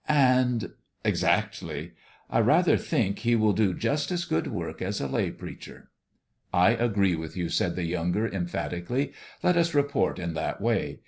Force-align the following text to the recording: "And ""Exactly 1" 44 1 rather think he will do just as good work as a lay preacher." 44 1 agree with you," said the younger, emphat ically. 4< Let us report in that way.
"And 0.09 0.71
""Exactly 1.05 1.91
1" 2.29 2.29
44 2.29 2.39
1 2.39 2.45
rather 2.47 2.75
think 2.77 3.19
he 3.19 3.35
will 3.35 3.53
do 3.53 3.75
just 3.75 4.11
as 4.11 4.25
good 4.25 4.47
work 4.47 4.81
as 4.81 4.99
a 4.99 5.07
lay 5.07 5.29
preacher." 5.29 5.91
44 6.51 6.59
1 6.59 6.89
agree 6.91 7.15
with 7.15 7.37
you," 7.37 7.49
said 7.49 7.75
the 7.75 7.83
younger, 7.85 8.27
emphat 8.27 8.71
ically. 8.71 9.11
4< 9.41 9.41
Let 9.43 9.57
us 9.57 9.75
report 9.75 10.17
in 10.17 10.33
that 10.33 10.59
way. 10.59 10.97